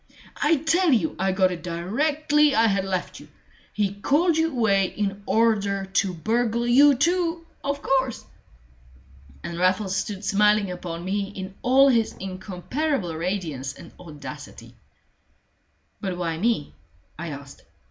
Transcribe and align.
"I 0.41 0.55
tell 0.55 0.91
you 0.91 1.15
I 1.19 1.31
got 1.31 1.51
it 1.51 1.61
directly 1.61 2.55
I 2.55 2.65
had 2.65 2.85
left 2.85 3.19
you. 3.19 3.27
He 3.71 3.93
called 3.93 4.35
you 4.35 4.49
away 4.51 4.85
in 4.87 5.21
order 5.27 5.85
to 5.85 6.11
burgle 6.11 6.65
you 6.65 6.95
too, 6.95 7.45
of 7.63 7.83
course!" 7.83 8.25
And 9.43 9.59
Raffles 9.59 9.95
stood 9.95 10.25
smiling 10.25 10.71
upon 10.71 11.05
me 11.05 11.27
in 11.35 11.53
all 11.61 11.87
his 11.87 12.13
incomparable 12.13 13.15
radiance 13.15 13.73
and 13.75 13.91
audacity. 13.99 14.73
"But 15.99 16.17
why 16.17 16.35
me?" 16.39 16.73
I 17.19 17.27
asked. 17.29 17.61